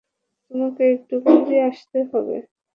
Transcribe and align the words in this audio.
তোমাকে 0.51 0.83
একটু 0.95 1.15
বাহিরে 1.23 1.57
আসতে 1.69 1.99
হবে। 2.11 2.35